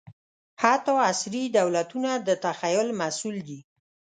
حتی 0.63 0.93
عصري 1.09 1.43
دولتونه 1.59 2.11
د 2.27 2.29
تخیل 2.45 2.87
محصول 2.99 3.35
دي. 3.47 3.59